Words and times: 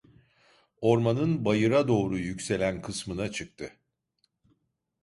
Ormanın 0.81 1.45
bayıra 1.45 1.87
doğru 1.87 2.17
yükselen 2.17 2.81
kısmına 2.81 3.31
çıktı. 3.31 3.73